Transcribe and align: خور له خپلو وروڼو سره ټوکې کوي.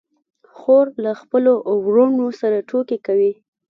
خور 0.57 0.85
له 1.03 1.11
خپلو 1.21 1.53
وروڼو 1.85 2.27
سره 2.41 2.57
ټوکې 2.69 2.97
کوي. 3.07 3.31